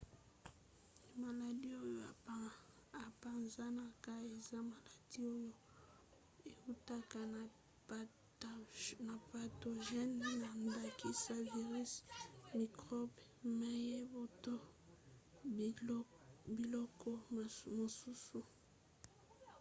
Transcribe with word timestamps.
maladi 1.21 1.69
oyo 1.85 1.99
epanzanaka 3.07 4.11
eza 4.35 4.59
maladi 4.71 5.19
oyo 5.35 5.55
eutaka 6.67 7.19
na 9.05 9.15
patogene 9.29 10.27
na 10.41 10.49
ndakisa 10.65 11.33
virisi 11.51 12.01
mikrobe 12.57 13.23
mayebo 13.59 14.21
to 14.43 14.55
biloko 16.57 17.09
mosusu 17.75 18.39